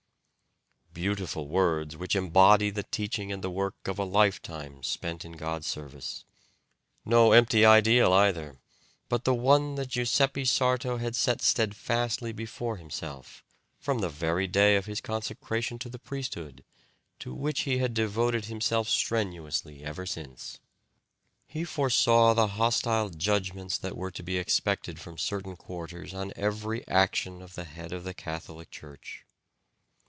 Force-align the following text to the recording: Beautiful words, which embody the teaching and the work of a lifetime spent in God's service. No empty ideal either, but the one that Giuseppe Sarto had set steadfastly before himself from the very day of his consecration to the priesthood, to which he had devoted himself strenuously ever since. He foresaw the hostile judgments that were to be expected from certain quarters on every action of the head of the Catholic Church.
Beautiful 0.93 1.47
words, 1.47 1.95
which 1.95 2.17
embody 2.17 2.69
the 2.69 2.83
teaching 2.83 3.31
and 3.31 3.41
the 3.41 3.49
work 3.49 3.87
of 3.87 3.97
a 3.97 4.03
lifetime 4.03 4.83
spent 4.83 5.23
in 5.23 5.31
God's 5.31 5.65
service. 5.65 6.25
No 7.05 7.31
empty 7.31 7.65
ideal 7.65 8.11
either, 8.11 8.57
but 9.07 9.23
the 9.23 9.33
one 9.33 9.75
that 9.75 9.87
Giuseppe 9.87 10.43
Sarto 10.43 10.97
had 10.97 11.15
set 11.15 11.41
steadfastly 11.41 12.33
before 12.33 12.75
himself 12.75 13.41
from 13.79 13.99
the 13.99 14.09
very 14.09 14.47
day 14.47 14.75
of 14.75 14.85
his 14.85 14.99
consecration 14.99 15.79
to 15.79 15.87
the 15.87 15.97
priesthood, 15.97 16.63
to 17.19 17.33
which 17.33 17.61
he 17.61 17.77
had 17.77 17.93
devoted 17.93 18.45
himself 18.45 18.89
strenuously 18.89 19.85
ever 19.85 20.05
since. 20.05 20.59
He 21.47 21.63
foresaw 21.63 22.33
the 22.33 22.47
hostile 22.47 23.09
judgments 23.09 23.77
that 23.77 23.95
were 23.97 24.11
to 24.11 24.21
be 24.23 24.37
expected 24.37 24.99
from 24.99 25.17
certain 25.17 25.55
quarters 25.55 26.13
on 26.13 26.33
every 26.35 26.85
action 26.89 27.41
of 27.41 27.55
the 27.55 27.63
head 27.63 27.93
of 27.93 28.03
the 28.03 28.13
Catholic 28.13 28.69
Church. 28.69 29.23